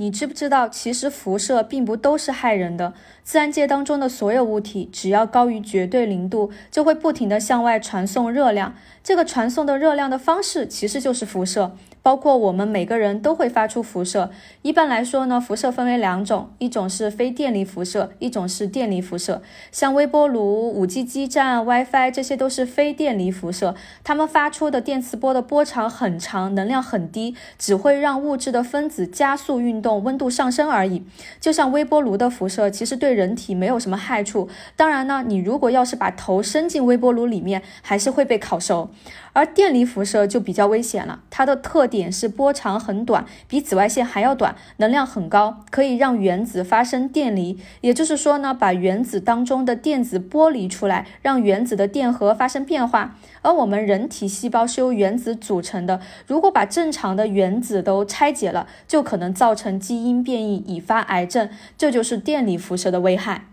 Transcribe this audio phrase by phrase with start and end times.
[0.00, 2.94] 你知不知道，其实辐射并不都是害人的。
[3.22, 8.74] 自然界当中的所有物体，只要高于绝对零度，就会不停地向外传送热量。
[9.04, 11.76] 这个传送的热量的方式，其实就是辐射。
[12.02, 14.30] 包括我们每个人都会发出辐射。
[14.62, 19.42] 一般来说呢，辐射分为两种，一种是非电离辐射，一种是电离辐射。
[19.70, 31.04] 像微波炉、五 G 基站、WiFi，这些都是非电离辐射，它们发出的电磁波的波长很长，能量很低，只会让物质的分子加速运动，温度上升而已。
[31.40, 34.48] 就像微波炉的辐射，其实对人体没有什么害处。
[34.76, 38.90] 当然呢，你如果要是把头伸进微波炉里面，还是会被烤熟。
[39.32, 47.58] 而电离辐射就比较危险了，它的特点是波长很短，比紫外线还要短，能量很高，可以让原子发生电离。
[47.80, 53.16] 也就是说呢，把原子当中的电子剥离出来，让原子的电荷发生变化。
[53.42, 61.48] 而我们人体细胞是由原子组成的，如果把正常的原子都拆解了，就可能造成基因变异，引发癌症。
[61.76, 63.46] 这就是电离辐射的危害。